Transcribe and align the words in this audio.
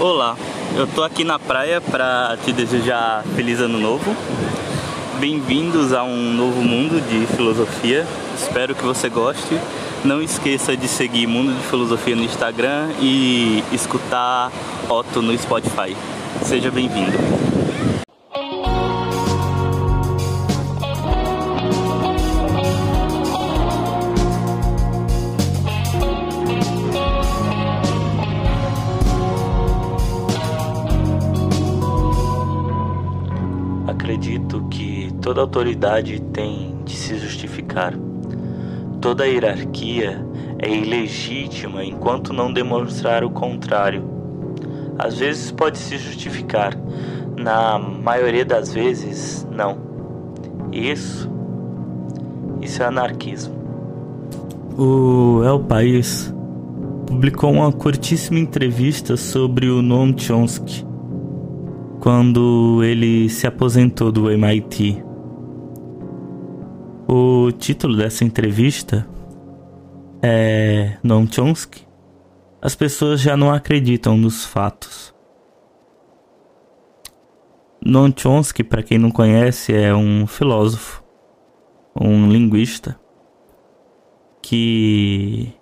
Olá, 0.00 0.34
eu 0.78 0.86
tô 0.86 1.02
aqui 1.02 1.24
na 1.24 1.38
praia 1.38 1.78
para 1.78 2.34
te 2.42 2.54
desejar 2.54 3.22
feliz 3.36 3.60
ano 3.60 3.78
novo. 3.78 4.16
Bem-vindos 5.18 5.92
a 5.92 6.02
um 6.02 6.32
novo 6.32 6.62
mundo 6.62 7.06
de 7.06 7.26
filosofia. 7.36 8.06
Espero 8.34 8.74
que 8.74 8.82
você 8.82 9.10
goste. 9.10 9.60
Não 10.02 10.22
esqueça 10.22 10.74
de 10.74 10.88
seguir 10.88 11.26
Mundo 11.26 11.52
de 11.52 11.62
Filosofia 11.64 12.16
no 12.16 12.22
Instagram 12.22 12.88
e 12.98 13.62
escutar 13.72 14.50
Otto 14.88 15.20
no 15.20 15.36
Spotify. 15.36 15.94
Seja 16.44 16.70
bem-vindo. 16.70 17.49
Toda 35.30 35.42
autoridade 35.42 36.20
tem 36.32 36.74
de 36.84 36.96
se 36.96 37.16
justificar. 37.16 37.94
Toda 39.00 39.28
hierarquia 39.28 40.26
é 40.58 40.68
ilegítima 40.68 41.84
enquanto 41.84 42.32
não 42.32 42.52
demonstrar 42.52 43.22
o 43.22 43.30
contrário. 43.30 44.02
Às 44.98 45.18
vezes 45.18 45.52
pode 45.52 45.78
se 45.78 45.96
justificar, 45.98 46.76
na 47.36 47.78
maioria 47.78 48.44
das 48.44 48.74
vezes, 48.74 49.46
não. 49.52 49.78
Isso, 50.72 51.30
isso 52.60 52.82
é 52.82 52.86
anarquismo. 52.86 53.54
O 54.76 55.44
El 55.44 55.60
País 55.60 56.34
publicou 57.06 57.52
uma 57.52 57.70
curtíssima 57.70 58.40
entrevista 58.40 59.16
sobre 59.16 59.68
o 59.70 59.80
Noam 59.80 60.12
Chomsky 60.18 60.84
quando 62.00 62.82
ele 62.82 63.28
se 63.28 63.46
aposentou 63.46 64.10
do 64.10 64.28
MIT. 64.28 65.09
O 67.12 67.50
título 67.50 67.96
dessa 67.96 68.22
entrevista 68.22 69.04
é 70.22 70.96
Noam 71.02 71.26
Chomsky. 71.26 71.84
As 72.62 72.76
pessoas 72.76 73.20
já 73.20 73.36
não 73.36 73.52
acreditam 73.52 74.16
nos 74.16 74.44
fatos. 74.44 75.12
Noam 77.84 78.14
Chomsky, 78.16 78.62
para 78.62 78.84
quem 78.84 78.96
não 78.96 79.10
conhece, 79.10 79.74
é 79.74 79.92
um 79.92 80.24
filósofo, 80.24 81.02
um 82.00 82.30
linguista 82.30 82.96
que 84.40 85.52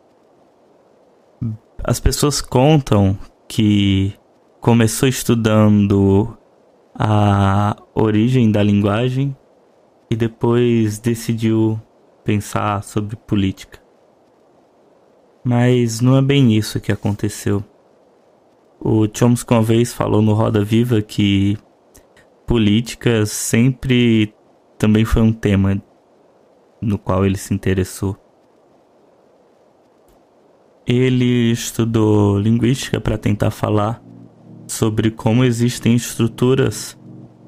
as 1.83 1.99
pessoas 1.99 2.43
contam 2.43 3.17
que 3.49 4.13
começou 4.61 5.09
estudando 5.09 6.37
a 6.95 7.75
origem 7.95 8.53
da 8.53 8.63
linguagem 8.63 9.35
e 10.11 10.17
depois 10.17 10.99
decidiu 10.99 11.81
pensar 12.25 12.83
sobre 12.83 13.17
política. 13.17 13.81
Mas 15.45 16.01
não 16.01 16.17
é 16.17 16.23
bem 16.23 16.57
isso 16.57 16.81
que 16.81 16.93
aconteceu. 16.93 17.65
O 18.81 19.07
Chomsky 19.13 19.53
uma 19.53 19.63
vez 19.63 19.93
falou 19.93 20.23
no 20.23 20.35
Roda 20.35 20.63
Viva 20.63 21.03
que 21.03 21.57
política 22.47 23.27
sempre 23.27 24.35
também 24.79 25.05
foi 25.05 25.23
um 25.23 25.33
tema 25.33 25.83
no 26.81 26.99
qual 26.99 27.27
ele 27.27 27.37
se 27.37 27.53
interessou. 27.53 28.17
Ele 30.87 31.51
estudou 31.51 32.39
linguística 32.39 33.01
para 33.01 33.19
tentar 33.19 33.51
falar 33.51 34.03
sobre 34.67 35.11
como 35.11 35.45
existem 35.45 35.95
estruturas 35.95 36.99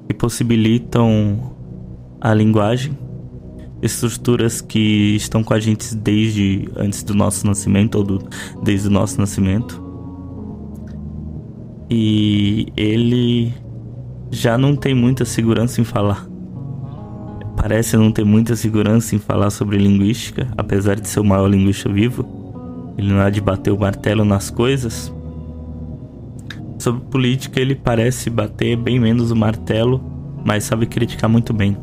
que 0.07 0.13
possibilitam 0.13 1.55
a 2.21 2.33
linguagem, 2.35 2.95
estruturas 3.81 4.61
que 4.61 5.15
estão 5.15 5.43
com 5.43 5.55
a 5.55 5.59
gente 5.59 5.95
desde 5.95 6.69
antes 6.75 7.01
do 7.01 7.15
nosso 7.15 7.47
nascimento 7.47 7.95
ou 7.95 8.03
do, 8.03 8.29
desde 8.63 8.87
o 8.87 8.91
nosso 8.91 9.19
nascimento. 9.19 9.83
E 11.89 12.67
ele 12.77 13.51
já 14.29 14.57
não 14.57 14.75
tem 14.75 14.93
muita 14.93 15.25
segurança 15.25 15.81
em 15.81 15.83
falar. 15.83 16.27
Parece 17.57 17.97
não 17.97 18.11
ter 18.11 18.23
muita 18.23 18.55
segurança 18.55 19.15
em 19.15 19.19
falar 19.19 19.49
sobre 19.49 19.77
linguística, 19.77 20.47
apesar 20.55 20.99
de 20.99 21.07
ser 21.07 21.19
o 21.19 21.25
maior 21.25 21.47
linguista 21.47 21.91
vivo. 21.91 22.93
Ele 22.97 23.11
não 23.11 23.19
há 23.19 23.29
de 23.29 23.41
bater 23.41 23.71
o 23.71 23.79
martelo 23.79 24.23
nas 24.23 24.49
coisas. 24.49 25.13
Sobre 26.79 27.01
política, 27.01 27.59
ele 27.59 27.75
parece 27.75 28.29
bater 28.29 28.75
bem 28.77 28.99
menos 28.99 29.31
o 29.31 29.35
martelo, 29.35 30.01
mas 30.45 30.63
sabe 30.63 30.85
criticar 30.85 31.29
muito 31.29 31.53
bem. 31.53 31.77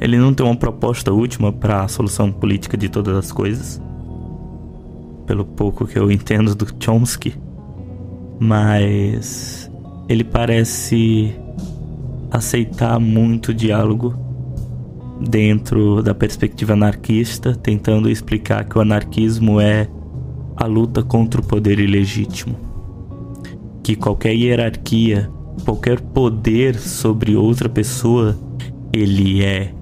Ele 0.00 0.18
não 0.18 0.34
tem 0.34 0.44
uma 0.44 0.56
proposta 0.56 1.12
última 1.12 1.52
para 1.52 1.84
a 1.84 1.88
solução 1.88 2.30
política 2.30 2.76
de 2.76 2.88
todas 2.88 3.16
as 3.16 3.32
coisas, 3.32 3.80
pelo 5.26 5.44
pouco 5.44 5.86
que 5.86 5.98
eu 5.98 6.10
entendo 6.10 6.54
do 6.54 6.66
Chomsky, 6.78 7.34
mas 8.38 9.70
ele 10.08 10.22
parece 10.22 11.34
aceitar 12.30 13.00
muito 13.00 13.54
diálogo 13.54 14.14
dentro 15.20 16.02
da 16.02 16.14
perspectiva 16.14 16.74
anarquista, 16.74 17.54
tentando 17.54 18.10
explicar 18.10 18.64
que 18.64 18.76
o 18.76 18.80
anarquismo 18.80 19.60
é 19.60 19.88
a 20.56 20.66
luta 20.66 21.02
contra 21.02 21.40
o 21.40 21.44
poder 21.44 21.78
ilegítimo. 21.78 22.56
Que 23.82 23.96
qualquer 23.96 24.34
hierarquia, 24.34 25.30
qualquer 25.64 26.00
poder 26.00 26.78
sobre 26.78 27.36
outra 27.36 27.68
pessoa, 27.68 28.36
ele 28.92 29.42
é 29.42 29.72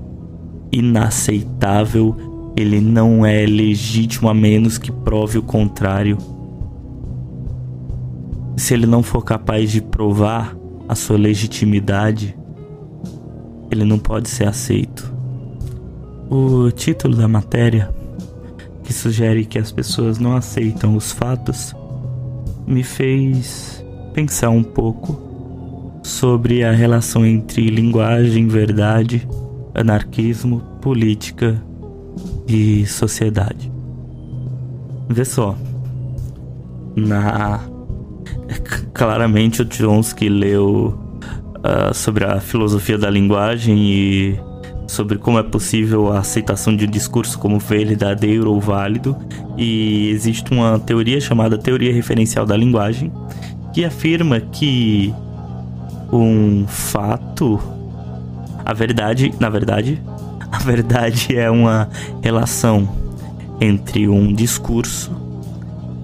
inaceitável, 0.75 2.53
ele 2.57 2.81
não 2.81 3.25
é 3.25 3.47
legítimo 3.47 4.29
a 4.29 4.35
menos 4.35 4.77
que 4.77 4.91
prove 4.91 5.39
o 5.39 5.43
contrário. 5.43 6.19
Se 8.57 8.75
ele 8.75 8.87
não 8.87 9.03
for 9.03 9.23
capaz 9.23 9.71
de 9.71 9.81
provar 9.81 10.57
a 10.89 10.95
sua 10.95 11.17
legitimidade, 11.17 12.37
ele 13.71 13.85
não 13.85 13.99
pode 13.99 14.29
ser 14.29 14.49
aceito. 14.49 15.13
O 16.29 16.71
título 16.71 17.17
da 17.17 17.29
matéria, 17.29 17.89
que 18.83 18.93
sugere 18.93 19.45
que 19.45 19.59
as 19.59 19.71
pessoas 19.71 20.19
não 20.19 20.37
aceitam 20.37 20.97
os 20.97 21.13
fatos, 21.13 21.75
me 22.67 22.83
fez 22.83 23.85
pensar 24.13 24.51
um 24.51 24.63
pouco 24.63 26.01
sobre 26.03 26.65
a 26.65 26.73
relação 26.73 27.25
entre 27.25 27.69
linguagem, 27.69 28.47
verdade, 28.49 29.27
anarquismo, 29.75 30.61
política 30.81 31.61
e 32.47 32.87
sociedade. 32.87 33.73
Vê 35.09 35.25
só, 35.25 35.57
na 36.97 37.61
claramente 38.95 39.63
o 39.63 39.69
Chomsky 39.71 40.29
leu 40.29 40.99
uh, 41.59 41.93
sobre 41.93 42.25
a 42.25 42.41
filosofia 42.41 42.97
da 42.97 43.11
linguagem 43.11 43.77
e 43.79 44.41
sobre 44.87 45.19
como 45.19 45.39
é 45.39 45.43
possível 45.43 46.13
a 46.13 46.19
aceitação 46.21 46.77
de 46.77 46.87
um 46.87 46.91
discurso 46.91 47.39
como 47.39 47.59
verdadeiro 47.59 48.51
ou 48.53 48.61
válido 48.61 49.17
e 49.57 50.11
existe 50.11 50.53
uma 50.53 50.79
teoria 50.79 51.21
chamada 51.21 51.57
teoria 51.57 51.93
referencial 51.93 52.45
da 52.45 52.57
linguagem 52.57 53.11
que 53.73 53.85
afirma 53.85 54.41
que 54.41 55.13
um 56.13 56.67
fato, 56.69 57.59
a 58.65 58.73
verdade, 58.73 59.33
na 59.39 59.49
verdade, 59.49 60.01
a 60.51 60.59
verdade 60.59 61.37
é 61.37 61.51
uma 61.51 61.89
relação 62.23 62.89
entre 63.61 64.09
um 64.09 64.33
discurso 64.33 65.13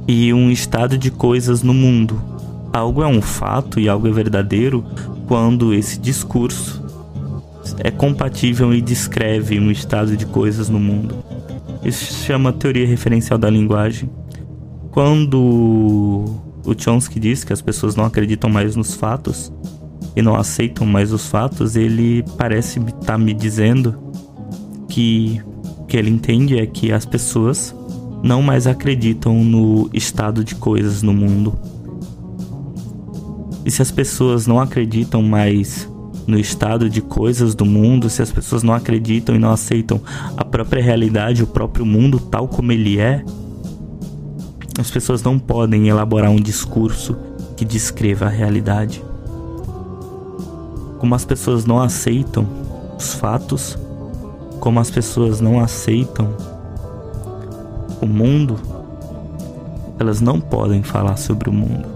e 0.07 0.33
um 0.33 0.51
estado 0.51 0.99
de 0.99 1.11
coisas 1.11 1.63
no 1.63 1.73
mundo. 1.73 2.21
Algo 2.73 3.03
é 3.03 3.07
um 3.07 3.23
fato 3.23 3.81
e 3.81 3.89
algo 3.89 4.07
é 4.07 4.11
verdadeiro 4.11 4.85
quando 5.27 5.73
esse 5.73 5.99
discurso 5.99 6.83
é 7.79 7.91
compatível 7.91 8.75
e 8.75 8.81
descreve 8.81 9.59
um 9.59 9.71
estado 9.71 10.17
de 10.17 10.27
coisas 10.27 10.69
no 10.69 10.79
mundo. 10.79 11.17
Isso 11.85 12.05
se 12.05 12.25
chama 12.25 12.53
teoria 12.53 12.87
referencial 12.87 13.39
da 13.39 13.49
linguagem. 13.49 14.11
Quando 14.91 16.41
o 16.65 16.75
Chomsky 16.77 17.19
diz 17.19 17.43
que 17.45 17.53
as 17.53 17.63
pessoas 17.63 17.97
não 17.97 18.05
acreditam 18.05 18.51
mais 18.51 18.77
nos 18.77 18.95
fatos 18.95 19.53
e 20.15 20.23
não 20.23 20.35
aceitam 20.35 20.87
mais 20.87 21.13
os 21.13 21.27
fatos, 21.27 21.77
ele 21.77 22.25
parece 22.37 22.79
estar 22.79 22.93
tá 23.01 23.19
me 23.19 23.33
dizendo 23.33 23.97
que 24.89 25.41
o 25.79 25.85
que 25.85 25.97
ele 25.97 26.11
entende 26.11 26.59
é 26.59 26.67
que 26.67 26.93
as 26.93 27.05
pessoas 27.05 27.75
não 28.23 28.43
mais 28.43 28.67
acreditam 28.67 29.43
no 29.45 29.89
estado 29.93 30.45
de 30.45 30.55
coisas 30.55 31.03
no 31.03 31.13
mundo. 31.13 31.59
E 33.65 33.71
se 33.71 33.83
as 33.83 33.91
pessoas 33.91 34.47
não 34.47 34.61
acreditam 34.61 35.23
mais 35.23 35.89
no 36.27 36.39
estado 36.39 36.89
de 36.89 37.01
coisas 37.01 37.55
do 37.55 37.65
mundo, 37.65 38.09
se 38.09 38.23
as 38.23 38.31
pessoas 38.31 38.63
não 38.63 38.75
acreditam 38.75 39.35
e 39.35 39.39
não 39.39 39.51
aceitam 39.51 40.01
a 40.37 40.45
própria 40.45 40.83
realidade, 40.83 41.43
o 41.43 41.47
próprio 41.47 41.85
mundo 41.85 42.19
tal 42.19 42.47
como 42.47 42.73
ele 42.73 42.99
é, 42.99 43.25
as 44.79 44.91
pessoas 44.91 45.23
não 45.23 45.39
podem 45.39 45.89
elaborar 45.89 46.31
um 46.31 46.41
discurso 46.41 47.17
que 47.57 47.65
descreva 47.65 48.27
a 48.27 48.29
realidade. 48.29 49.03
Como 51.01 51.15
as 51.15 51.25
pessoas 51.25 51.65
não 51.65 51.81
aceitam 51.81 52.47
os 52.97 53.15
fatos, 53.15 53.77
como 54.61 54.79
as 54.79 54.91
pessoas 54.91 55.41
não 55.41 55.59
aceitam 55.59 56.29
o 58.03 58.07
mundo, 58.07 58.57
elas 59.99 60.21
não 60.21 60.39
podem 60.39 60.83
falar 60.83 61.17
sobre 61.17 61.49
o 61.49 61.53
mundo. 61.53 61.89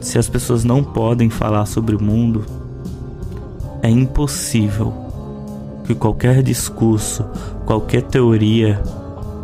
Se 0.00 0.18
as 0.18 0.28
pessoas 0.28 0.64
não 0.64 0.82
podem 0.82 1.28
falar 1.28 1.66
sobre 1.66 1.94
o 1.94 2.02
mundo, 2.02 2.46
é 3.82 3.90
impossível 3.90 4.92
que 5.84 5.94
qualquer 5.94 6.42
discurso, 6.42 7.26
qualquer 7.66 8.02
teoria, 8.02 8.82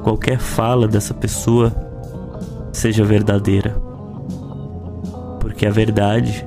qualquer 0.02 0.38
fala 0.38 0.88
dessa 0.88 1.12
pessoa 1.12 1.70
seja 2.72 3.04
verdadeira. 3.04 3.76
Porque 5.38 5.66
a 5.66 5.70
verdade 5.70 6.46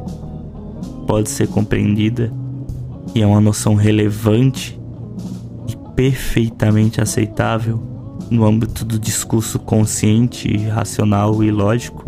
pode 1.07 1.29
ser 1.29 1.47
compreendida 1.47 2.31
e 3.13 3.21
é 3.21 3.27
uma 3.27 3.41
noção 3.41 3.75
relevante 3.75 4.79
e 5.67 5.75
perfeitamente 5.95 7.01
aceitável 7.01 7.81
no 8.29 8.45
âmbito 8.45 8.83
do 8.83 8.97
discurso 8.97 9.59
consciente, 9.59 10.57
racional 10.67 11.43
e 11.43 11.51
lógico, 11.51 12.05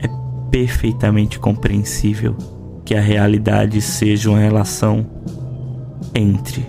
é 0.00 0.08
perfeitamente 0.50 1.38
compreensível 1.38 2.36
que 2.84 2.94
a 2.94 3.00
realidade 3.00 3.80
seja 3.80 4.28
uma 4.28 4.38
relação 4.38 5.06
entre 6.14 6.66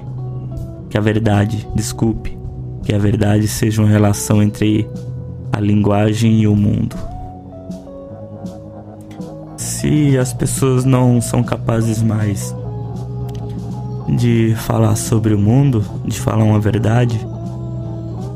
que 0.90 0.98
a 0.98 1.02
verdade, 1.02 1.68
desculpe, 1.76 2.38
que 2.84 2.94
a 2.94 3.00
verdade 3.00 3.48
seja 3.48 3.82
uma 3.82 3.90
relação 3.90 4.44
entre 4.44 4.88
a 5.52 5.60
linguagem 5.60 6.42
e 6.42 6.48
o 6.48 6.56
mundo. 6.56 6.96
Se 9.84 10.18
as 10.18 10.32
pessoas 10.32 10.86
não 10.86 11.20
são 11.20 11.44
capazes 11.44 12.02
mais 12.02 12.56
de 14.08 14.56
falar 14.56 14.96
sobre 14.96 15.34
o 15.34 15.38
mundo, 15.38 15.84
de 16.06 16.18
falar 16.22 16.46
uma 16.46 16.58
verdade, 16.58 17.20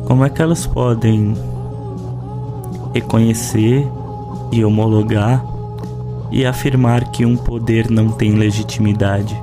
como 0.06 0.26
é 0.26 0.30
que 0.30 0.42
elas 0.42 0.68
podem 0.68 1.34
reconhecer 2.94 3.88
e 4.52 4.66
homologar 4.66 5.42
e 6.34 6.46
afirmar 6.46 7.12
que 7.12 7.26
um 7.26 7.38
poder 7.38 7.90
não 7.90 8.10
tem 8.10 8.34
legitimidade, 8.34 9.42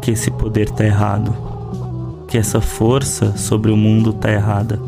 que 0.00 0.12
esse 0.12 0.30
poder 0.30 0.70
está 0.70 0.86
errado, 0.86 1.36
que 2.28 2.38
essa 2.38 2.62
força 2.62 3.36
sobre 3.36 3.70
o 3.70 3.76
mundo 3.76 4.08
está 4.08 4.32
errada? 4.32 4.80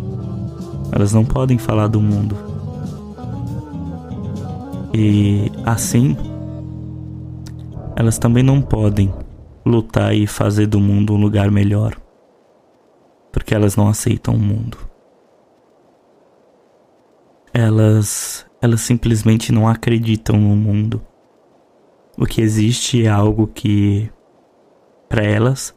Elas 0.92 1.12
não 1.12 1.26
podem 1.26 1.58
falar 1.58 1.88
do 1.88 2.00
mundo. 2.00 2.34
E 4.94 5.52
assim, 5.66 6.16
elas 7.98 8.16
também 8.16 8.44
não 8.44 8.62
podem 8.62 9.12
lutar 9.66 10.14
e 10.14 10.24
fazer 10.24 10.68
do 10.68 10.78
mundo 10.78 11.14
um 11.14 11.20
lugar 11.20 11.50
melhor, 11.50 12.00
porque 13.32 13.52
elas 13.52 13.74
não 13.74 13.88
aceitam 13.88 14.36
o 14.36 14.38
mundo. 14.38 14.78
Elas, 17.52 18.46
elas 18.62 18.82
simplesmente 18.82 19.50
não 19.50 19.66
acreditam 19.66 20.36
no 20.38 20.54
mundo. 20.54 21.04
O 22.16 22.24
que 22.24 22.40
existe 22.40 23.04
é 23.04 23.08
algo 23.08 23.48
que 23.48 24.08
para 25.08 25.24
elas 25.24 25.76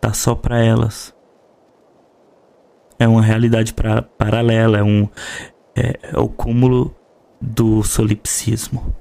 tá 0.00 0.12
só 0.12 0.36
para 0.36 0.64
elas. 0.64 1.12
É 2.96 3.08
uma 3.08 3.22
realidade 3.22 3.74
pra, 3.74 4.02
paralela, 4.02 4.78
é 4.78 4.84
um 4.84 5.08
é, 5.74 5.98
é 6.12 6.16
o 6.16 6.28
cúmulo 6.28 6.94
do 7.40 7.82
solipsismo. 7.82 8.94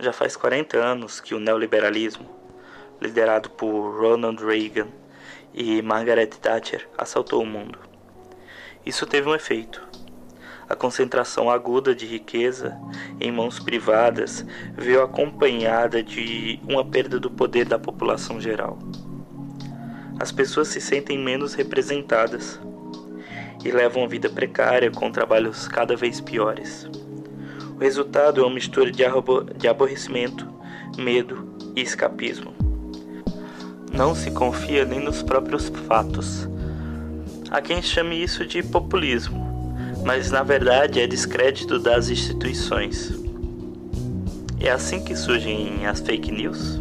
Já 0.00 0.12
faz 0.12 0.36
40 0.36 0.78
anos 0.78 1.20
que 1.20 1.34
o 1.34 1.40
neoliberalismo 1.40 2.38
liderado 3.00 3.50
por 3.50 4.00
Ronald 4.00 4.44
Reagan 4.44 4.88
e 5.54 5.80
Margaret 5.82 6.26
Thatcher, 6.26 6.88
assaltou 6.96 7.42
o 7.42 7.46
mundo. 7.46 7.78
Isso 8.84 9.06
teve 9.06 9.28
um 9.28 9.34
efeito. 9.34 9.86
A 10.68 10.74
concentração 10.74 11.50
aguda 11.50 11.94
de 11.94 12.04
riqueza 12.04 12.78
em 13.18 13.32
mãos 13.32 13.58
privadas 13.58 14.44
veio 14.76 15.02
acompanhada 15.02 16.02
de 16.02 16.60
uma 16.68 16.84
perda 16.84 17.18
do 17.18 17.30
poder 17.30 17.64
da 17.64 17.78
população 17.78 18.40
geral. 18.40 18.78
As 20.20 20.30
pessoas 20.30 20.68
se 20.68 20.80
sentem 20.80 21.18
menos 21.18 21.54
representadas 21.54 22.60
e 23.64 23.70
levam 23.70 24.02
uma 24.02 24.08
vida 24.08 24.28
precária 24.28 24.90
com 24.90 25.10
trabalhos 25.10 25.66
cada 25.66 25.96
vez 25.96 26.20
piores. 26.20 26.86
O 27.78 27.80
resultado 27.80 28.40
é 28.40 28.44
uma 28.44 28.54
mistura 28.54 28.90
de, 28.90 29.04
de 29.56 29.68
aborrecimento, 29.68 30.46
medo 30.98 31.54
e 31.76 31.80
escapismo 31.80 32.58
não 33.98 34.14
se 34.14 34.30
confia 34.30 34.84
nem 34.84 35.00
nos 35.00 35.22
próprios 35.22 35.68
fatos. 35.88 36.48
Há 37.50 37.60
quem 37.60 37.82
chame 37.82 38.22
isso 38.22 38.46
de 38.46 38.62
populismo, 38.62 39.44
mas 40.04 40.30
na 40.30 40.42
verdade 40.42 41.00
é 41.00 41.06
descrédito 41.06 41.78
das 41.78 42.08
instituições. 42.08 43.12
É 44.60 44.70
assim 44.70 45.02
que 45.02 45.16
surgem 45.16 45.84
as 45.86 46.00
fake 46.00 46.30
news. 46.30 46.80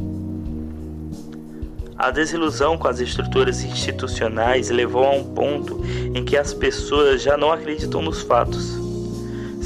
A 1.97 2.11
desilusão 2.11 2.77
com 2.77 2.88
as 2.88 2.99
estruturas 2.99 3.63
institucionais 3.63 4.69
levou 4.69 5.03
a 5.03 5.11
um 5.11 5.23
ponto 5.23 5.81
em 6.13 6.23
que 6.23 6.38
as 6.38 6.53
pessoas 6.53 7.23
já 7.23 7.35
não 7.35 7.51
acreditam 7.51 8.01
nos 8.03 8.21
fatos. 8.21 8.87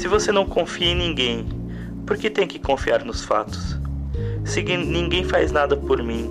Se 0.02 0.08
você 0.08 0.32
não 0.32 0.44
confia 0.44 0.88
em 0.88 0.96
ninguém, 0.96 1.46
por 2.04 2.16
que 2.16 2.28
tem 2.28 2.44
que 2.44 2.58
confiar 2.58 3.04
nos 3.04 3.24
fatos? 3.24 3.78
Se 4.44 4.60
ninguém 4.60 5.22
faz 5.22 5.52
nada 5.52 5.76
por 5.76 6.02
mim, 6.02 6.28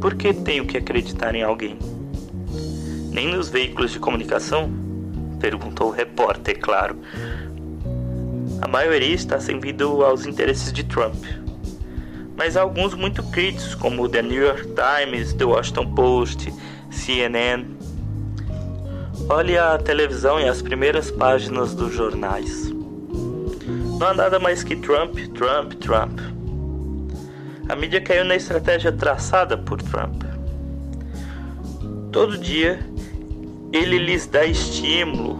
por 0.00 0.14
que 0.14 0.32
tenho 0.32 0.64
que 0.64 0.76
acreditar 0.76 1.34
em 1.34 1.42
alguém? 1.42 1.76
Nem 3.10 3.26
nos 3.26 3.48
veículos 3.48 3.90
de 3.90 3.98
comunicação? 3.98 4.70
Perguntou 5.40 5.88
o 5.88 5.90
repórter, 5.90 6.60
claro. 6.60 6.96
A 8.60 8.68
maioria 8.68 9.16
está 9.16 9.40
servindo 9.40 10.04
aos 10.04 10.24
interesses 10.24 10.72
de 10.72 10.84
Trump. 10.84 11.24
Mas 12.36 12.56
há 12.56 12.62
alguns 12.62 12.94
muito 12.94 13.20
críticos, 13.32 13.74
como 13.74 14.04
o 14.04 14.08
The 14.08 14.22
New 14.22 14.44
York 14.44 14.68
Times, 14.76 15.32
The 15.32 15.44
Washington 15.44 15.92
Post, 15.92 16.54
CNN. 16.88 17.66
Olhe 19.28 19.58
a 19.58 19.76
televisão 19.76 20.38
e 20.38 20.48
as 20.48 20.62
primeiras 20.62 21.10
páginas 21.10 21.74
dos 21.74 21.92
jornais. 21.92 22.71
Não 24.02 24.08
há 24.08 24.14
nada 24.14 24.40
mais 24.40 24.64
que 24.64 24.74
Trump, 24.74 25.16
Trump, 25.32 25.74
Trump. 25.74 26.18
A 27.68 27.76
mídia 27.76 28.00
caiu 28.00 28.24
na 28.24 28.34
estratégia 28.34 28.90
traçada 28.90 29.56
por 29.56 29.80
Trump. 29.80 30.24
Todo 32.10 32.36
dia 32.36 32.84
ele 33.72 33.98
lhes 33.98 34.26
dá 34.26 34.44
estímulo 34.44 35.38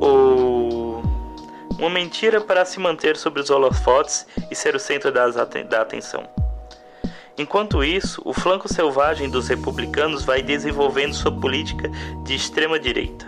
ou 0.00 1.02
uma 1.78 1.90
mentira 1.90 2.40
para 2.40 2.64
se 2.64 2.80
manter 2.80 3.14
sobre 3.14 3.42
os 3.42 3.50
holofotes 3.50 4.26
e 4.50 4.54
ser 4.54 4.74
o 4.74 4.80
centro 4.80 5.12
das, 5.12 5.34
da 5.34 5.82
atenção. 5.82 6.26
Enquanto 7.36 7.84
isso, 7.84 8.22
o 8.24 8.32
flanco 8.32 8.72
selvagem 8.72 9.28
dos 9.28 9.48
republicanos 9.48 10.24
vai 10.24 10.40
desenvolvendo 10.40 11.12
sua 11.12 11.30
política 11.30 11.90
de 12.24 12.34
extrema 12.34 12.80
direita, 12.80 13.26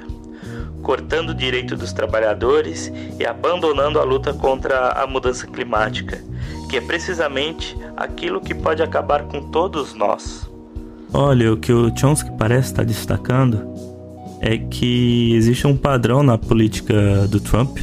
cortando 0.84 1.30
o 1.30 1.34
direito 1.34 1.74
dos 1.74 1.92
trabalhadores 1.92 2.92
e 3.18 3.26
abandonando 3.26 3.98
a 3.98 4.04
luta 4.04 4.32
contra 4.32 4.90
a 4.90 5.04
mudança 5.06 5.48
climática 5.48 6.22
que 6.74 6.78
é 6.78 6.80
precisamente 6.80 7.76
aquilo 7.96 8.40
que 8.40 8.52
pode 8.52 8.82
acabar 8.82 9.22
com 9.24 9.40
todos 9.40 9.94
nós. 9.94 10.48
Olha, 11.12 11.52
o 11.52 11.56
que 11.56 11.72
o 11.72 11.96
Chomsky 11.96 12.30
parece 12.36 12.70
estar 12.70 12.84
destacando 12.84 13.64
é 14.40 14.58
que 14.58 15.34
existe 15.34 15.68
um 15.68 15.76
padrão 15.76 16.24
na 16.24 16.36
política 16.36 17.28
do 17.28 17.38
Trump 17.38 17.78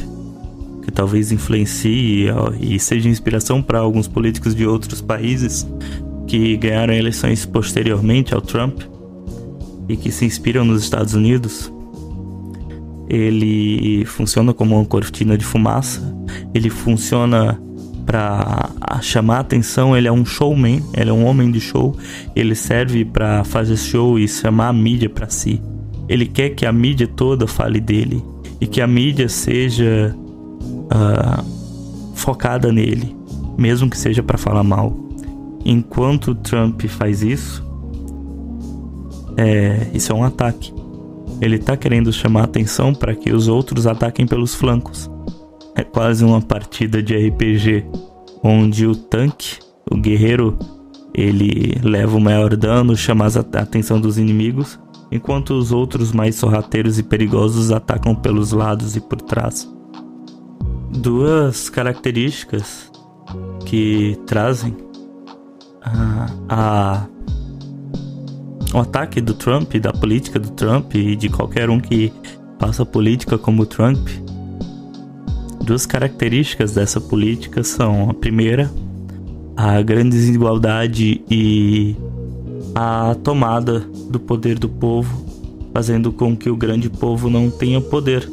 que 0.82 0.90
talvez 0.90 1.32
influencie 1.32 2.26
e 2.60 2.78
seja 2.78 3.08
inspiração 3.08 3.62
para 3.62 3.78
alguns 3.78 4.06
políticos 4.06 4.54
de 4.54 4.66
outros 4.66 5.00
países 5.00 5.66
que 6.26 6.54
ganharam 6.58 6.92
eleições 6.92 7.46
posteriormente 7.46 8.34
ao 8.34 8.42
Trump 8.42 8.82
e 9.88 9.96
que 9.96 10.12
se 10.12 10.26
inspiram 10.26 10.66
nos 10.66 10.82
Estados 10.82 11.14
Unidos. 11.14 11.72
Ele 13.08 14.04
funciona 14.06 14.54
como 14.54 14.76
uma 14.76 14.84
cortina 14.84 15.36
de 15.36 15.44
fumaça, 15.44 16.00
ele 16.54 16.70
funciona 16.70 17.60
para 18.06 18.70
chamar 19.00 19.40
atenção, 19.40 19.96
ele 19.96 20.08
é 20.08 20.12
um 20.12 20.24
showman, 20.24 20.82
ele 20.94 21.10
é 21.10 21.12
um 21.12 21.24
homem 21.24 21.50
de 21.50 21.60
show, 21.60 21.96
ele 22.34 22.54
serve 22.54 23.04
para 23.04 23.44
fazer 23.44 23.76
show 23.76 24.18
e 24.18 24.26
chamar 24.26 24.68
a 24.68 24.72
mídia 24.72 25.08
para 25.08 25.28
si. 25.28 25.60
Ele 26.08 26.26
quer 26.26 26.50
que 26.50 26.66
a 26.66 26.72
mídia 26.72 27.06
toda 27.06 27.46
fale 27.46 27.80
dele 27.80 28.22
e 28.60 28.66
que 28.66 28.80
a 28.80 28.86
mídia 28.86 29.28
seja 29.28 30.14
uh, 30.16 31.44
focada 32.14 32.72
nele, 32.72 33.16
mesmo 33.56 33.88
que 33.88 33.96
seja 33.96 34.22
para 34.22 34.38
falar 34.38 34.64
mal. 34.64 34.96
Enquanto 35.64 36.34
Trump 36.34 36.82
faz 36.86 37.22
isso, 37.22 37.64
é, 39.36 39.86
isso 39.94 40.12
é 40.12 40.14
um 40.14 40.24
ataque. 40.24 40.72
Ele 41.42 41.56
está 41.56 41.76
querendo 41.76 42.12
chamar 42.12 42.44
atenção 42.44 42.94
para 42.94 43.16
que 43.16 43.32
os 43.32 43.48
outros 43.48 43.84
ataquem 43.84 44.24
pelos 44.24 44.54
flancos. 44.54 45.10
é 45.74 45.82
quase 45.82 46.24
uma 46.24 46.40
partida 46.40 47.02
de 47.02 47.16
RPG, 47.16 47.84
onde 48.44 48.86
o 48.86 48.94
tanque, 48.94 49.58
o 49.90 49.96
guerreiro, 49.96 50.56
ele 51.12 51.80
leva 51.82 52.16
o 52.16 52.20
maior 52.20 52.54
dano, 52.56 52.96
chama 52.96 53.26
a 53.26 53.60
atenção 53.60 54.00
dos 54.00 54.18
inimigos, 54.18 54.78
enquanto 55.10 55.54
os 55.54 55.72
outros 55.72 56.12
mais 56.12 56.36
sorrateiros 56.36 56.98
e 56.98 57.02
perigosos 57.02 57.72
atacam 57.72 58.14
pelos 58.14 58.52
lados 58.52 58.94
e 58.94 59.00
por 59.00 59.20
trás. 59.20 59.68
Duas 60.90 61.68
características 61.68 62.88
que 63.64 64.16
trazem 64.26 64.76
a, 65.82 66.26
a 66.48 67.06
o 68.72 68.78
ataque 68.78 69.20
do 69.20 69.34
Trump, 69.34 69.74
da 69.74 69.92
política 69.92 70.38
do 70.38 70.50
Trump 70.50 70.94
e 70.94 71.14
de 71.14 71.28
qualquer 71.28 71.68
um 71.68 71.78
que 71.78 72.12
faça 72.58 72.84
política 72.86 73.36
como 73.36 73.62
o 73.62 73.66
Trump. 73.66 74.08
Duas 75.64 75.86
características 75.86 76.72
dessa 76.74 77.00
política 77.00 77.62
são 77.62 78.10
a 78.10 78.14
primeira, 78.14 78.70
a 79.56 79.80
grande 79.82 80.10
desigualdade 80.10 81.22
e 81.30 81.96
a 82.74 83.14
tomada 83.22 83.80
do 84.10 84.18
poder 84.18 84.58
do 84.58 84.68
povo, 84.68 85.24
fazendo 85.72 86.10
com 86.12 86.36
que 86.36 86.50
o 86.50 86.56
grande 86.56 86.88
povo 86.88 87.28
não 87.28 87.50
tenha 87.50 87.80
poder, 87.80 88.28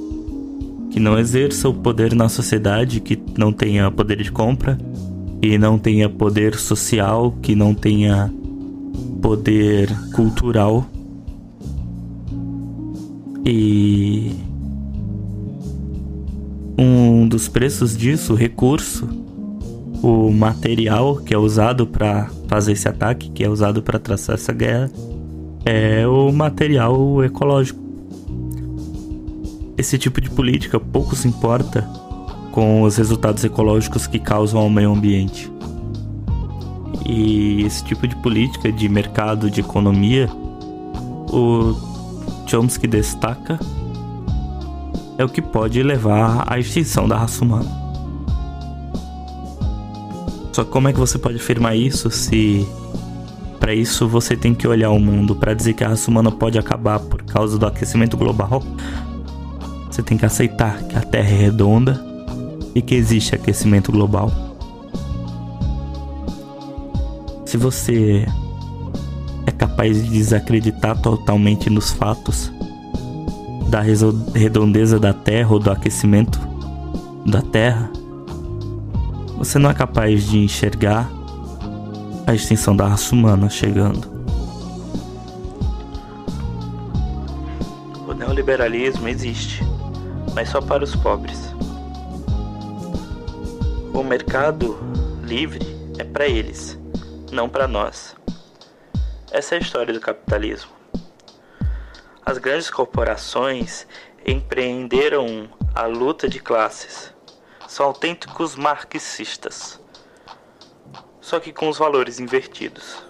que 0.89 0.99
não 0.99 1.19
exerça 1.19 1.69
o 1.69 1.73
poder 1.73 2.15
na 2.15 2.29
sociedade, 2.29 2.99
que 2.99 3.21
não 3.37 3.51
tenha 3.51 3.91
poder 3.91 4.23
de 4.23 4.31
compra, 4.31 4.77
e 5.41 5.57
não 5.57 5.77
tenha 5.77 6.09
poder 6.09 6.55
social, 6.55 7.33
que 7.41 7.55
não 7.55 7.73
tenha 7.73 8.33
poder 9.21 9.89
cultural 10.13 10.85
e 13.45 14.35
um 16.77 17.27
dos 17.27 17.47
preços 17.47 17.97
disso, 17.97 18.33
o 18.33 18.35
recurso, 18.35 19.07
o 20.01 20.31
material 20.31 21.17
que 21.17 21.33
é 21.33 21.37
usado 21.37 21.85
para 21.85 22.29
fazer 22.47 22.73
esse 22.73 22.87
ataque, 22.87 23.29
que 23.31 23.43
é 23.43 23.49
usado 23.49 23.81
para 23.81 23.99
traçar 23.99 24.35
essa 24.35 24.53
guerra, 24.53 24.89
é 25.65 26.07
o 26.07 26.31
material 26.31 27.23
ecológico. 27.23 27.79
Esse 29.77 29.97
tipo 29.97 30.21
de 30.21 30.29
política 30.29 30.79
pouco 30.79 31.15
se 31.15 31.27
importa 31.27 31.81
com 32.51 32.83
os 32.83 32.97
resultados 32.97 33.43
ecológicos 33.43 34.07
que 34.07 34.19
causam 34.19 34.59
ao 34.61 34.69
meio 34.69 34.91
ambiente. 34.91 35.51
E 37.11 37.63
esse 37.63 37.83
tipo 37.83 38.07
de 38.07 38.15
política 38.17 38.71
de 38.71 38.87
mercado, 38.87 39.49
de 39.49 39.61
economia, 39.61 40.29
o 41.33 41.75
Chomsky 42.45 42.85
destaca 42.85 43.59
é 45.17 45.25
o 45.25 45.27
que 45.27 45.41
pode 45.41 45.81
levar 45.81 46.45
à 46.47 46.59
extinção 46.59 47.07
da 47.07 47.17
raça 47.17 47.43
humana. 47.43 47.69
Só 50.53 50.63
como 50.63 50.87
é 50.87 50.93
que 50.93 50.99
você 50.99 51.17
pode 51.17 51.37
afirmar 51.37 51.75
isso 51.75 52.11
se 52.11 52.67
para 53.59 53.73
isso 53.73 54.07
você 54.07 54.37
tem 54.37 54.53
que 54.53 54.67
olhar 54.67 54.91
o 54.91 54.99
mundo 54.99 55.35
para 55.35 55.55
dizer 55.55 55.73
que 55.73 55.83
a 55.83 55.89
raça 55.89 56.11
humana 56.11 56.31
pode 56.31 56.59
acabar 56.59 56.99
por 56.99 57.23
causa 57.23 57.57
do 57.57 57.65
aquecimento 57.65 58.15
global? 58.17 58.61
Você 59.89 60.03
tem 60.03 60.15
que 60.15 60.27
aceitar 60.27 60.83
que 60.83 60.95
a 60.95 61.01
Terra 61.01 61.29
é 61.29 61.33
redonda 61.33 61.99
e 62.75 62.83
que 62.83 62.93
existe 62.93 63.33
aquecimento 63.33 63.91
global. 63.91 64.48
Se 67.49 67.57
você 67.57 68.27
é 69.47 69.49
capaz 69.49 70.03
de 70.03 70.11
desacreditar 70.11 71.01
totalmente 71.01 71.67
nos 71.67 71.91
fatos 71.91 72.53
da 73.71 73.81
redondeza 73.81 74.99
da 74.99 75.13
Terra 75.13 75.53
ou 75.53 75.59
do 75.59 75.71
aquecimento 75.71 76.39
da 77.25 77.41
Terra, 77.41 77.89
você 79.35 79.57
não 79.57 79.67
é 79.67 79.73
capaz 79.73 80.27
de 80.27 80.37
enxergar 80.37 81.09
a 82.27 82.35
extinção 82.35 82.75
da 82.75 82.87
raça 82.87 83.15
humana 83.15 83.49
chegando. 83.49 84.07
O 88.07 88.13
neoliberalismo 88.13 89.07
existe, 89.07 89.63
mas 90.35 90.49
só 90.49 90.61
para 90.61 90.83
os 90.83 90.95
pobres. 90.95 91.51
O 93.91 94.03
mercado 94.03 94.77
livre 95.23 95.65
é 95.97 96.03
para 96.03 96.27
eles 96.27 96.78
não 97.39 97.47
para 97.47 97.69
nós. 97.69 98.17
Essa 99.31 99.55
é 99.55 99.59
a 99.59 99.61
história 99.61 99.93
do 99.93 100.01
capitalismo. 100.01 100.71
As 102.25 102.37
grandes 102.37 102.69
corporações 102.69 103.87
empreenderam 104.25 105.49
a 105.73 105.85
luta 105.85 106.27
de 106.27 106.41
classes. 106.41 107.13
São 107.65 107.85
autênticos 107.85 108.57
marxistas, 108.57 109.79
só 111.21 111.39
que 111.39 111.53
com 111.53 111.69
os 111.69 111.77
valores 111.77 112.19
invertidos. 112.19 113.01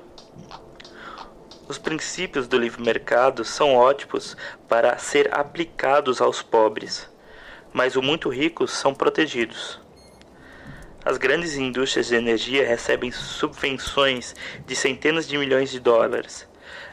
Os 1.68 1.80
princípios 1.80 2.48
do 2.48 2.56
livre 2.56 2.84
mercado 2.84 3.44
são 3.44 3.74
ótimos 3.74 4.38
para 4.68 4.96
ser 5.00 5.34
aplicados 5.34 6.22
aos 6.22 6.44
pobres, 6.44 7.10
mas 7.74 7.96
os 7.96 8.06
muito 8.06 8.30
ricos 8.30 8.74
são 8.74 8.94
protegidos. 8.94 9.80
As 11.04 11.18
grandes 11.18 11.56
indústrias 11.56 12.08
de 12.08 12.16
energia 12.16 12.68
recebem 12.68 13.10
subvenções 13.10 14.36
de 14.66 14.76
centenas 14.76 15.26
de 15.26 15.38
milhões 15.38 15.72
de 15.72 15.80
dólares. 15.80 16.46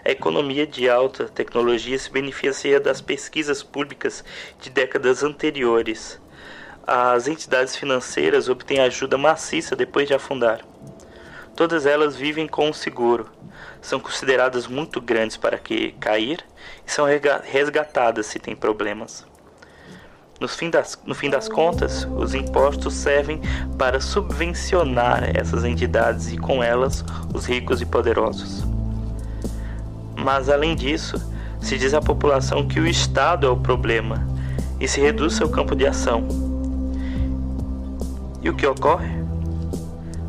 A 0.04 0.10
economia 0.10 0.64
de 0.64 0.88
alta 0.88 1.24
tecnologia 1.24 1.98
se 1.98 2.08
beneficia 2.08 2.78
das 2.78 3.00
pesquisas 3.00 3.64
públicas 3.64 4.24
de 4.60 4.70
décadas 4.70 5.24
anteriores. 5.24 6.20
As 6.86 7.26
entidades 7.26 7.74
financeiras 7.74 8.48
obtêm 8.48 8.78
ajuda 8.78 9.18
maciça 9.18 9.74
depois 9.74 10.06
de 10.06 10.14
afundar. 10.14 10.64
Todas 11.56 11.84
elas 11.84 12.14
vivem 12.14 12.46
com 12.46 12.68
um 12.68 12.72
seguro. 12.72 13.28
São 13.80 13.98
consideradas 13.98 14.68
muito 14.68 15.00
grandes 15.00 15.36
para 15.36 15.58
que 15.58 15.92
cair 15.98 16.44
e 16.86 16.90
são 16.90 17.06
resgatadas 17.42 18.26
se 18.26 18.38
têm 18.38 18.54
problemas. 18.54 19.26
No 20.38 20.46
fim, 20.46 20.68
das, 20.68 20.98
no 21.06 21.14
fim 21.14 21.30
das 21.30 21.48
contas, 21.48 22.06
os 22.14 22.34
impostos 22.34 22.92
servem 22.92 23.40
para 23.78 24.00
subvencionar 24.00 25.34
essas 25.34 25.64
entidades 25.64 26.30
e, 26.30 26.36
com 26.36 26.62
elas, 26.62 27.02
os 27.32 27.46
ricos 27.46 27.80
e 27.80 27.86
poderosos. 27.86 28.62
Mas, 30.14 30.50
além 30.50 30.76
disso, 30.76 31.16
se 31.58 31.78
diz 31.78 31.94
à 31.94 32.02
população 32.02 32.68
que 32.68 32.78
o 32.78 32.86
Estado 32.86 33.46
é 33.46 33.50
o 33.50 33.56
problema 33.56 34.26
e 34.78 34.86
se 34.86 35.00
reduz 35.00 35.32
seu 35.32 35.48
campo 35.48 35.74
de 35.74 35.86
ação. 35.86 36.28
E 38.42 38.50
o 38.50 38.54
que 38.54 38.66
ocorre? 38.66 39.16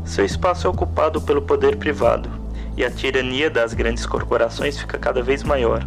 Seu 0.06 0.24
espaço 0.24 0.66
é 0.66 0.70
ocupado 0.70 1.20
pelo 1.20 1.42
poder 1.42 1.76
privado 1.76 2.30
e 2.78 2.84
a 2.84 2.90
tirania 2.90 3.50
das 3.50 3.74
grandes 3.74 4.06
corporações 4.06 4.78
fica 4.78 4.96
cada 4.96 5.22
vez 5.22 5.42
maior 5.42 5.86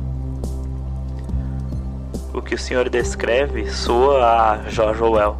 o 2.33 2.41
que 2.41 2.55
o 2.55 2.57
senhor 2.57 2.89
descreve 2.89 3.69
soa 3.69 4.25
a 4.25 4.69
George 4.69 5.01
Orwell. 5.01 5.37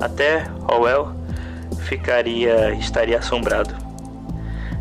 Até 0.00 0.46
Orwell 0.68 1.14
ficaria 1.80 2.72
estaria 2.74 3.18
assombrado. 3.18 3.74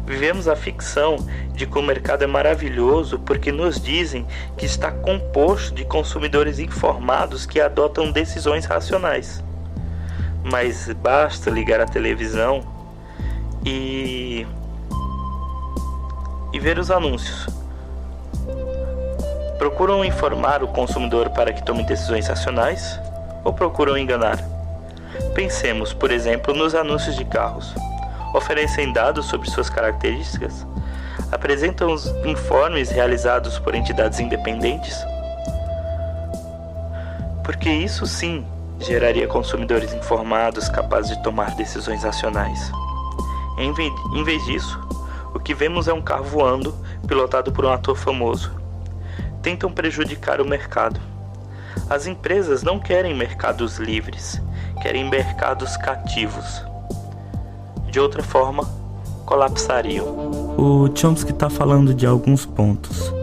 Vivemos 0.06 0.48
a 0.48 0.56
ficção 0.56 1.16
de 1.54 1.66
que 1.66 1.78
o 1.78 1.82
mercado 1.82 2.24
é 2.24 2.28
maravilhoso 2.28 3.20
porque 3.20 3.51
nos 3.51 3.80
dizem 3.80 4.25
que 4.58 4.66
está 4.66 4.92
composto 4.92 5.74
de 5.74 5.86
consumidores 5.86 6.60
informados 6.60 7.46
que 7.46 7.60
adotam 7.60 8.12
decisões 8.12 8.66
racionais. 8.66 9.44
Mas 10.44 10.92
basta 11.01 11.50
ligar 11.50 11.80
a 11.80 11.86
televisão 11.86 12.62
e 13.66 14.46
e 16.54 16.60
ver 16.60 16.78
os 16.78 16.92
anúncios 16.92 17.61
Procuram 19.62 20.03
informar 20.03 20.63
o 20.63 20.68
consumidor 20.68 21.30
para 21.30 21.53
que 21.53 21.62
tome 21.62 21.84
decisões 21.84 22.27
racionais 22.27 23.00
ou 23.44 23.53
procuram 23.53 23.96
enganar? 23.96 24.39
Pensemos, 25.36 25.94
por 25.94 26.10
exemplo, 26.10 26.51
nos 26.51 26.74
anúncios 26.74 27.15
de 27.15 27.24
carros. 27.24 27.72
Oferecem 28.34 28.91
dados 28.91 29.27
sobre 29.27 29.51
suas 29.51 29.70
características? 29.70 30.65
Apresentam 31.32 31.94
os 31.94 32.08
informes 32.25 32.89
realizados 32.89 33.60
por 33.60 33.75
entidades 33.75 34.20
independentes? 34.20 34.98
Porque 37.44 37.70
isso 37.70 38.08
sim 38.08 38.44
geraria 38.80 39.27
consumidores 39.27 39.94
informados 39.94 40.70
capazes 40.70 41.15
de 41.15 41.22
tomar 41.22 41.53
decisões 41.53 42.03
racionais. 42.03 42.72
Em 43.60 44.24
vez 44.24 44.44
disso, 44.44 44.80
o 45.36 45.39
que 45.39 45.53
vemos 45.53 45.88
é 45.88 45.94
um 45.94 46.01
carro 46.01 46.24
voando 46.24 46.75
pilotado 47.08 47.51
por 47.51 47.63
um 47.63 47.72
ator 47.72 47.96
famoso 47.96 48.60
tentam 49.41 49.71
prejudicar 49.71 50.39
o 50.39 50.48
mercado. 50.48 51.00
As 51.89 52.07
empresas 52.07 52.63
não 52.63 52.79
querem 52.79 53.15
mercados 53.15 53.77
livres, 53.77 54.41
querem 54.81 55.10
mercados 55.10 55.75
cativos. 55.77 56.63
De 57.89 58.00
outra 58.00 58.24
forma, 58.24 58.63
colapsariam. 59.25 60.05
O 60.57 60.89
Chomsky 60.95 61.31
está 61.31 61.50
falando 61.50 61.93
de 61.93 62.05
alguns 62.05 62.45
pontos. 62.45 63.13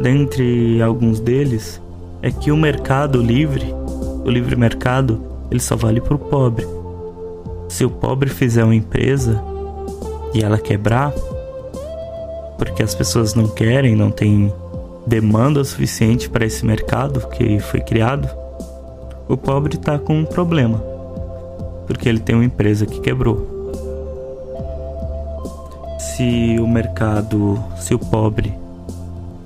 Dentre 0.00 0.80
alguns 0.82 1.20
deles, 1.20 1.80
é 2.22 2.30
que 2.30 2.50
o 2.52 2.56
mercado 2.56 3.20
livre 3.20 3.74
O 4.24 4.30
livre 4.30 4.56
mercado, 4.56 5.22
ele 5.50 5.60
só 5.60 5.76
vale 5.76 6.00
para 6.00 6.14
o 6.14 6.18
pobre. 6.18 6.66
Se 7.68 7.84
o 7.84 7.90
pobre 7.90 8.28
fizer 8.28 8.64
uma 8.64 8.74
empresa 8.74 9.42
e 10.34 10.42
ela 10.42 10.58
quebrar, 10.58 11.12
porque 12.58 12.82
as 12.82 12.94
pessoas 12.94 13.34
não 13.34 13.48
querem, 13.48 13.94
não 13.96 14.10
tem 14.10 14.52
demanda 15.08 15.64
suficiente 15.64 16.28
para 16.28 16.44
esse 16.44 16.66
mercado 16.66 17.26
que 17.30 17.58
foi 17.60 17.80
criado, 17.80 18.28
o 19.26 19.38
pobre 19.38 19.74
está 19.74 19.98
com 19.98 20.20
um 20.20 20.24
problema, 20.24 20.78
porque 21.86 22.08
ele 22.08 22.20
tem 22.20 22.36
uma 22.36 22.44
empresa 22.44 22.84
que 22.84 23.00
quebrou. 23.00 23.56
Se 25.98 26.58
o 26.60 26.66
mercado, 26.66 27.58
se 27.78 27.94
o 27.94 27.98
pobre 27.98 28.52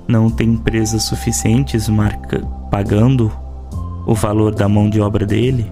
não 0.05 0.29
tem 0.29 0.49
empresas 0.49 1.03
suficientes 1.03 1.87
marca, 1.87 2.45
pagando 2.69 3.31
o 4.05 4.13
valor 4.13 4.53
da 4.53 4.67
mão 4.67 4.89
de 4.89 4.99
obra 4.99 5.25
dele, 5.25 5.71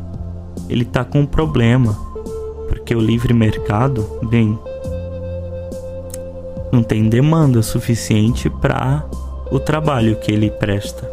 ele 0.69 0.83
está 0.83 1.03
com 1.03 1.19
um 1.19 1.25
problema, 1.25 1.93
porque 2.69 2.95
o 2.95 2.99
livre 3.01 3.33
mercado, 3.33 4.07
bem, 4.23 4.57
não 6.71 6.81
tem 6.81 7.09
demanda 7.09 7.61
suficiente 7.61 8.49
para 8.49 9.03
o 9.51 9.59
trabalho 9.59 10.15
que 10.15 10.31
ele 10.31 10.49
presta. 10.49 11.07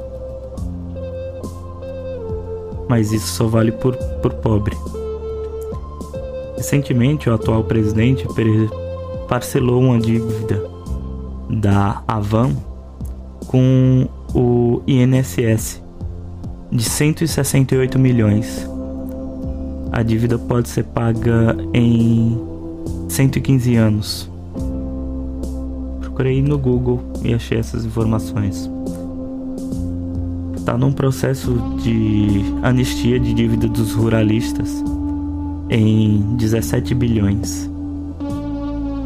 Mas 2.88 3.12
isso 3.12 3.26
só 3.26 3.46
vale 3.46 3.72
por, 3.72 3.96
por 4.22 4.32
pobre. 4.34 4.76
Recentemente, 6.56 7.28
o 7.28 7.34
atual 7.34 7.64
presidente 7.64 8.26
parcelou 9.28 9.80
uma 9.80 9.98
dívida 9.98 10.64
da 11.50 12.02
Avan 12.06 12.56
com 13.46 14.08
o 14.34 14.82
INSS 14.86 15.82
de 16.70 16.82
168 16.82 17.98
milhões. 17.98 18.68
A 19.90 20.02
dívida 20.02 20.38
pode 20.38 20.68
ser 20.68 20.84
paga 20.84 21.56
em 21.72 22.38
115 23.08 23.76
anos. 23.76 24.27
Procurei 26.18 26.42
no 26.42 26.58
Google 26.58 27.00
e 27.22 27.32
achei 27.32 27.58
essas 27.58 27.84
informações. 27.84 28.68
Está 30.56 30.76
num 30.76 30.90
processo 30.90 31.54
de 31.80 32.42
anistia 32.60 33.20
de 33.20 33.32
dívida 33.32 33.68
dos 33.68 33.92
ruralistas 33.92 34.82
em 35.70 36.34
17 36.34 36.92
bilhões. 36.96 37.70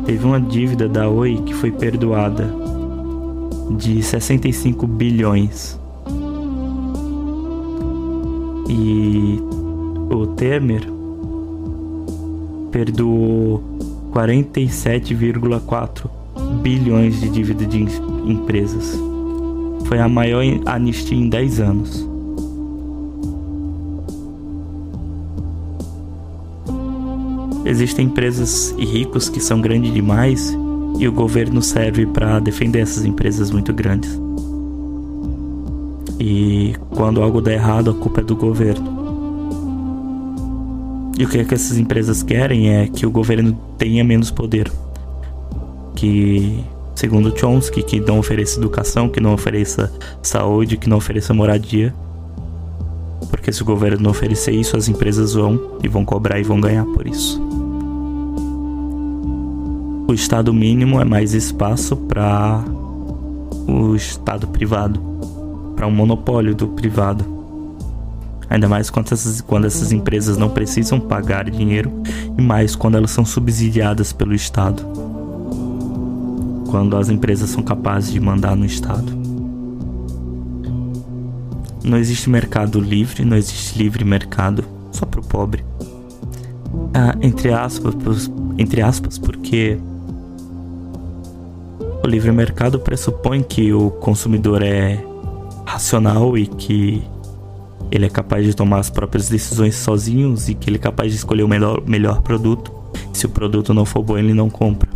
Teve 0.07 0.25
uma 0.25 0.41
dívida 0.41 0.89
da 0.89 1.07
Oi 1.07 1.37
que 1.45 1.53
foi 1.53 1.71
perdoada 1.71 2.51
de 3.77 4.03
65 4.03 4.87
bilhões. 4.87 5.79
E 8.71 9.39
o 10.11 10.29
Temer 10.29 10.89
perdoou 12.71 13.63
47,4 14.15 16.22
bilhões 16.63 17.21
de 17.21 17.29
dívida 17.29 17.67
de 17.67 17.83
empresas. 18.25 18.99
Foi 19.87 19.99
a 19.99 20.09
maior 20.09 20.43
anistia 20.65 21.19
em 21.19 21.29
10 21.29 21.61
anos. 21.61 22.09
Existem 27.65 28.07
empresas 28.07 28.75
e 28.79 28.85
ricos 28.85 29.29
que 29.29 29.41
são 29.41 29.61
grandes 29.61 29.93
demais 29.93 30.57
e 30.99 31.09
o 31.09 31.13
governo 31.13 31.61
serve 31.63 32.07
para 32.07 32.39
defender 32.39 32.81
essas 32.81 33.05
empresas 33.05 33.51
muito 33.51 33.73
grandes. 33.73 34.21
E 36.19 36.75
quando 36.91 37.23
algo 37.23 37.41
der 37.41 37.55
errado, 37.55 37.91
a 37.91 37.95
culpa 37.95 38.21
é 38.21 38.25
do 38.25 38.37
governo. 38.37 39.03
E 41.19 41.25
o 41.25 41.29
que, 41.29 41.39
é 41.39 41.45
que 41.45 41.55
essas 41.55 41.79
empresas 41.79 42.23
querem 42.23 42.71
é 42.71 42.87
que 42.87 43.05
o 43.07 43.11
governo 43.11 43.57
tenha 43.77 44.03
menos 44.05 44.31
poder. 44.31 44.71
Que, 46.03 46.65
segundo 46.97 47.39
Chomsky, 47.39 47.83
que 47.83 48.01
não 48.01 48.19
ofereça 48.19 48.59
educação, 48.59 49.09
que 49.09 49.21
não 49.21 49.35
ofereça 49.35 49.93
saúde, 50.21 50.77
que 50.77 50.89
não 50.89 50.97
ofereça 50.97 51.33
moradia. 51.33 51.95
Porque 53.31 53.53
se 53.53 53.63
o 53.63 53.65
governo 53.65 54.03
não 54.03 54.11
oferecer 54.11 54.53
isso, 54.53 54.77
as 54.77 54.89
empresas 54.89 55.35
vão 55.35 55.79
e 55.83 55.87
vão 55.89 56.05
cobrar 56.05 56.41
e 56.41 56.43
vão 56.43 56.61
ganhar 56.61 56.85
por 56.87 57.07
isso 57.07 57.41
o 60.13 60.15
Estado 60.15 60.53
mínimo 60.53 61.01
é 61.01 61.05
mais 61.07 61.33
espaço 61.33 61.97
para 61.97 62.63
o 63.67 63.97
Estado 63.97 64.47
privado, 64.47 65.01
para 65.75 65.87
um 65.87 65.91
monopólio 65.91 66.55
do 66.55 66.69
privado. 66.69 67.25
Ainda 68.51 68.69
mais 68.69 68.91
quando 68.91 69.11
essas, 69.11 69.41
quando 69.41 69.67
essas 69.67 69.91
empresas 69.91 70.37
não 70.37 70.51
precisam 70.51 71.01
pagar 71.01 71.49
dinheiro 71.49 71.91
e 72.37 72.43
mais 72.43 72.77
quando 72.77 72.99
elas 72.99 73.11
são 73.11 73.25
subsidiadas 73.25 74.13
pelo 74.13 74.35
Estado. 74.35 74.85
Quando 76.73 76.97
as 76.97 77.11
empresas 77.11 77.51
são 77.51 77.63
capazes 77.63 78.11
de 78.11 78.19
mandar 78.19 78.57
no 78.57 78.65
Estado. 78.65 79.13
Não 81.85 81.99
existe 81.99 82.31
mercado 82.31 82.81
livre, 82.81 83.27
não 83.27 83.37
existe 83.37 83.77
livre 83.77 84.03
mercado 84.07 84.65
só 84.91 85.05
para 85.05 85.21
o 85.21 85.23
pobre. 85.23 85.63
Ah, 86.95 87.15
entre 87.21 87.53
aspas, 87.53 88.31
entre 88.57 88.81
aspas, 88.81 89.19
porque 89.19 89.79
o 92.03 92.07
livre 92.07 92.33
mercado 92.33 92.81
pressupõe 92.81 93.43
que 93.43 93.71
o 93.75 93.91
consumidor 93.91 94.63
é 94.63 95.05
racional 95.67 96.39
e 96.39 96.47
que 96.47 97.03
ele 97.91 98.07
é 98.07 98.09
capaz 98.09 98.47
de 98.47 98.57
tomar 98.57 98.79
as 98.79 98.89
próprias 98.89 99.29
decisões 99.29 99.75
sozinhos 99.75 100.49
e 100.49 100.55
que 100.55 100.71
ele 100.71 100.79
é 100.79 100.81
capaz 100.81 101.13
de 101.13 101.19
escolher 101.19 101.43
o 101.43 101.49
melhor, 101.49 101.83
melhor 101.87 102.23
produto. 102.23 102.73
Se 103.13 103.27
o 103.27 103.29
produto 103.29 103.75
não 103.75 103.85
for 103.85 104.03
bom, 104.03 104.17
ele 104.17 104.33
não 104.33 104.49
compra. 104.49 104.92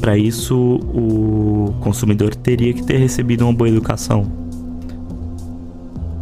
Para 0.00 0.16
isso, 0.16 0.56
o 0.56 1.74
consumidor 1.80 2.34
teria 2.34 2.72
que 2.72 2.82
ter 2.82 2.96
recebido 2.96 3.44
uma 3.44 3.52
boa 3.52 3.68
educação. 3.68 4.26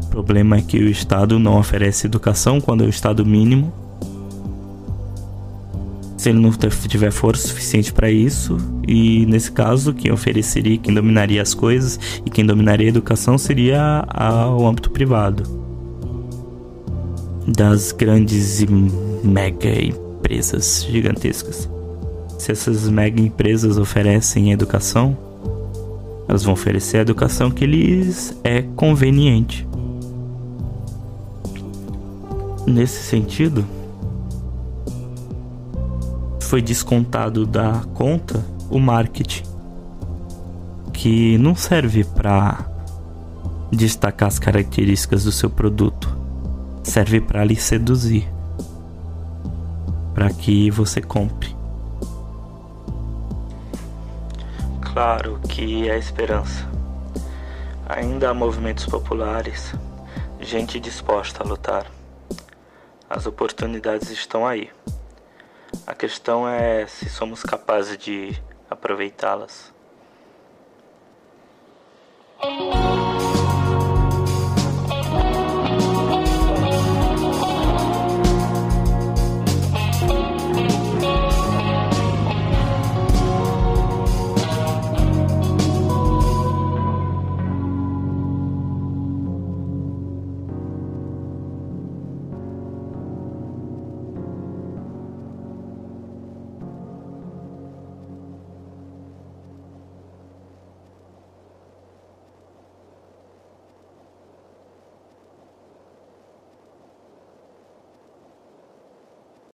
O 0.02 0.06
problema 0.08 0.56
é 0.56 0.62
que 0.62 0.78
o 0.78 0.88
Estado 0.88 1.38
não 1.38 1.58
oferece 1.58 2.06
educação 2.06 2.60
quando 2.60 2.82
é 2.82 2.86
o 2.86 2.90
Estado 2.90 3.24
mínimo 3.24 3.72
se 6.18 6.30
ele 6.30 6.40
não 6.40 6.50
tiver 6.50 7.12
força 7.12 7.46
suficiente 7.46 7.92
para 7.92 8.10
isso. 8.10 8.56
E 8.86 9.24
nesse 9.26 9.52
caso, 9.52 9.94
quem 9.94 10.10
ofereceria, 10.10 10.76
quem 10.76 10.92
dominaria 10.92 11.40
as 11.40 11.54
coisas 11.54 11.98
e 12.26 12.30
quem 12.30 12.44
dominaria 12.44 12.88
a 12.88 12.90
educação 12.90 13.38
seria 13.38 14.04
o 14.58 14.66
âmbito 14.66 14.90
privado 14.90 15.44
das 17.46 17.92
grandes 17.92 18.60
e 18.60 18.66
mega 19.24 19.70
empresas 19.80 20.84
gigantescas. 20.90 21.77
Se 22.38 22.52
essas 22.52 22.88
mega 22.88 23.20
empresas 23.20 23.76
oferecem 23.76 24.52
educação, 24.52 25.18
elas 26.28 26.44
vão 26.44 26.52
oferecer 26.52 26.98
a 26.98 27.00
educação 27.00 27.50
que 27.50 27.66
lhes 27.66 28.38
é 28.44 28.62
conveniente. 28.62 29.66
Nesse 32.66 33.02
sentido, 33.02 33.64
foi 36.40 36.62
descontado 36.62 37.44
da 37.44 37.82
conta 37.94 38.44
o 38.70 38.78
marketing, 38.78 39.42
que 40.92 41.36
não 41.38 41.54
serve 41.54 42.04
para 42.04 42.66
destacar 43.72 44.28
as 44.28 44.38
características 44.38 45.24
do 45.24 45.32
seu 45.32 45.50
produto, 45.50 46.16
serve 46.82 47.20
para 47.20 47.44
lhe 47.44 47.56
seduzir, 47.56 48.28
para 50.14 50.30
que 50.30 50.70
você 50.70 51.00
compre. 51.00 51.57
Claro 54.98 55.38
que 55.48 55.88
há 55.88 55.96
esperança. 55.96 56.68
Ainda 57.88 58.30
há 58.30 58.34
movimentos 58.34 58.84
populares, 58.84 59.72
gente 60.40 60.80
disposta 60.80 61.40
a 61.40 61.46
lutar. 61.46 61.86
As 63.08 63.24
oportunidades 63.24 64.10
estão 64.10 64.44
aí. 64.44 64.72
A 65.86 65.94
questão 65.94 66.48
é 66.48 66.84
se 66.88 67.08
somos 67.08 67.44
capazes 67.44 67.96
de 67.96 68.36
aproveitá-las. 68.68 69.72